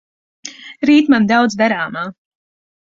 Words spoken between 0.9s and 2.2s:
Rīt man daudz darāmā.